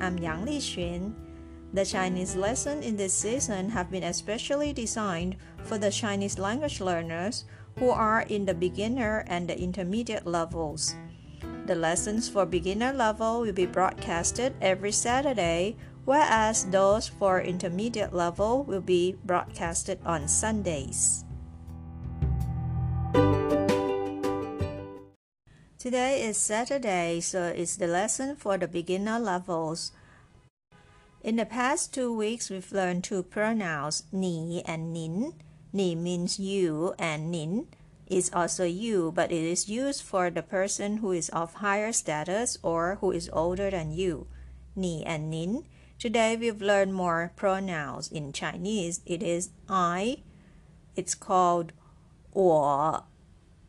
[0.00, 1.12] I'm Yang Li Qun.
[1.72, 7.44] The Chinese lessons in this season have been especially designed for the Chinese language learners
[7.78, 10.96] who are in the beginner and the intermediate levels.
[11.66, 18.64] The lessons for beginner level will be broadcasted every Saturday, whereas those for intermediate level
[18.64, 21.25] will be broadcasted on Sundays.
[25.78, 29.92] Today is Saturday, so it's the lesson for the beginner levels.
[31.22, 35.34] In the past two weeks, we've learned two pronouns, ni and nin.
[35.74, 37.68] Ni means you, and nin
[38.06, 42.56] is also you, but it is used for the person who is of higher status
[42.62, 44.26] or who is older than you.
[44.74, 45.66] Ni and nin.
[45.98, 49.02] Today, we've learned more pronouns in Chinese.
[49.04, 50.22] It is I.
[50.96, 51.74] It's called
[52.32, 53.04] 我,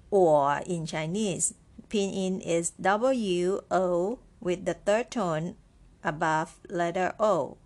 [0.10, 1.54] 我 in Chinese
[1.90, 5.56] pinyin is W O with the third tone
[6.04, 7.58] above letter O.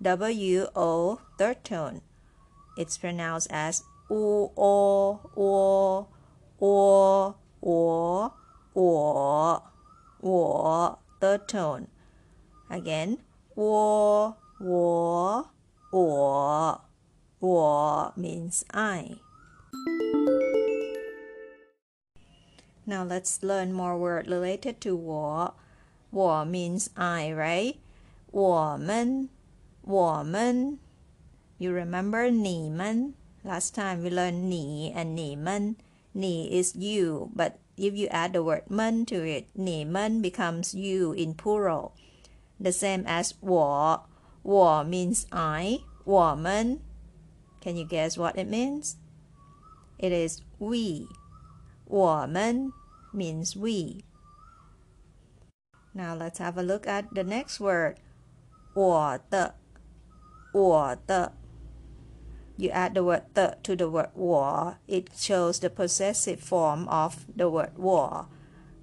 [0.00, 2.02] W O third tone.
[2.76, 6.08] It's pronounced as U O O
[6.60, 8.32] O O
[8.74, 9.62] O
[10.22, 11.88] O third tone.
[12.70, 13.18] Again,
[13.54, 15.48] wo wo
[15.92, 16.80] wo
[17.40, 19.20] wo means I.
[22.85, 25.53] Now let's learn more word related to 我.
[26.09, 27.75] 我 means I, right?
[28.31, 29.29] 我们,
[29.81, 30.79] 我们.
[31.57, 33.13] You remember 你们?
[33.43, 35.75] Last time we learned 你 and 你们.
[36.13, 41.13] 你 is you, but if you add the word 们 to it, 你们 becomes you
[41.13, 41.91] in plural.
[42.59, 44.03] The same as 我.
[44.43, 45.81] 我 means I.
[46.05, 46.79] 我们.
[47.61, 48.95] Can you guess what it means?
[49.99, 51.07] It is we.
[51.85, 52.71] 我们
[53.13, 54.03] means we.
[55.93, 57.97] Now let's have a look at the next word.
[58.73, 59.55] 我的,
[60.53, 61.33] 我的.
[62.57, 67.25] You add the word the to the word 我, it shows the possessive form of
[67.35, 68.27] the word 我.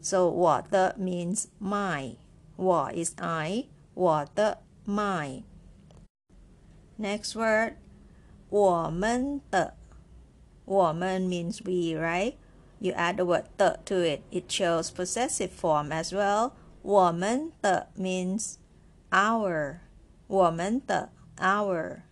[0.00, 2.16] So 我的 means my.
[2.56, 3.66] 我 is I.
[3.94, 5.44] 我的 my.
[6.98, 7.74] Next word
[8.48, 9.74] 我们的.
[10.64, 12.34] 我们 means we, right?
[12.80, 14.22] You add the word the to it.
[14.30, 16.52] It shows possessive form as well.
[16.82, 18.56] 我们的 means
[19.10, 19.80] our.
[20.26, 22.02] 我们的 our.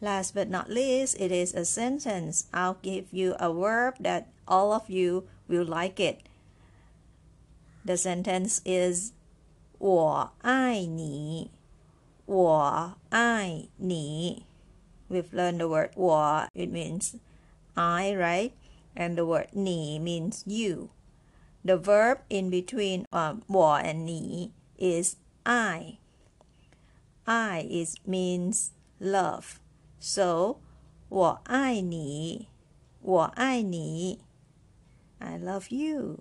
[0.00, 2.46] Last but not least, it is a sentence.
[2.52, 6.20] I'll give you a verb that all of you will like it.
[7.84, 9.12] The sentence is
[9.78, 11.50] 我爱你.
[12.26, 14.44] 我爱你.
[15.08, 16.48] We've learned the word 我.
[16.54, 17.14] It means
[17.74, 18.52] I, right?
[18.96, 20.90] and the word 你 means you.
[21.64, 25.98] The verb in between um, 我 and 你 is I.
[27.24, 28.70] I is means
[29.00, 29.60] love.
[30.00, 30.60] So
[31.08, 32.48] 我爱你,
[33.02, 34.20] 我爱你.
[35.18, 36.20] I love you.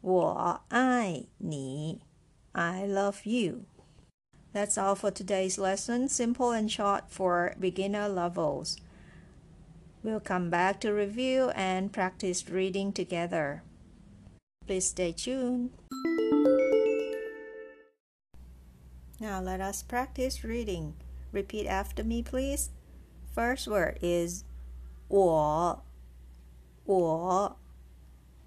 [0.00, 2.00] 我爱你.
[2.52, 3.64] I love you.
[4.52, 6.08] That's all for today's lesson.
[6.08, 8.76] Simple and short for beginner levels.
[10.02, 13.62] We'll come back to review and practice reading together.
[14.66, 15.70] Please stay tuned.
[19.20, 20.94] Now let us practice reading.
[21.32, 22.70] Repeat after me, please.
[23.34, 24.44] First word is
[25.08, 25.82] 我,
[26.84, 27.56] 我,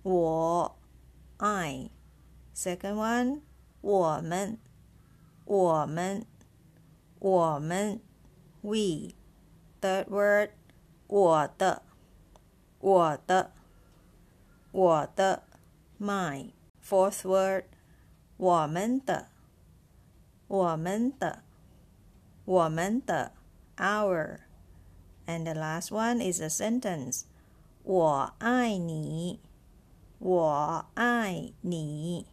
[0.04, 0.76] 我,
[1.40, 1.90] I.
[2.54, 3.42] Second one,
[3.82, 4.58] 我们,
[5.46, 6.26] 我们,
[7.20, 8.00] 我们,
[8.62, 9.16] we.
[9.82, 10.52] Third word,
[11.08, 11.82] 我的，
[12.80, 13.52] 我的，
[14.72, 15.44] 我的，
[16.00, 16.52] my
[16.82, 17.66] fourth word，
[18.38, 19.28] 我们的，
[20.48, 21.44] 我们的，
[22.46, 23.34] 我们的，
[23.78, 27.24] our，and the last one is a sentence，
[27.84, 29.40] 我爱你，
[30.20, 32.26] 我爱你，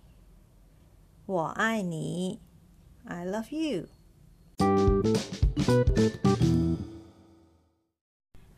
[1.27, 2.41] 我爱你，
[3.05, 3.89] I love you。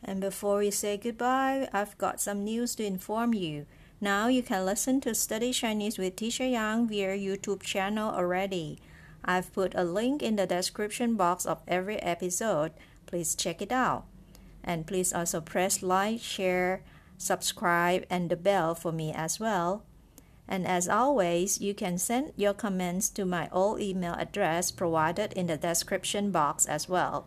[0.06, 3.66] And before we say goodbye, I've got some news to inform you.
[4.00, 8.78] Now you can listen to Study Chinese with Teacher Yang via YouTube channel already.
[9.24, 12.70] I've put a link in the description box of every episode.
[13.06, 14.04] Please check it out.
[14.62, 16.82] And please also press like, share,
[17.18, 19.82] subscribe, and the bell for me as well.
[20.46, 25.48] And as always, you can send your comments to my old email address provided in
[25.48, 27.26] the description box as well.